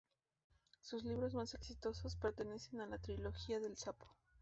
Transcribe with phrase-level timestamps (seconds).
[0.81, 4.07] Sus libros más exitosos pertenecen a la trilogía del Sapo.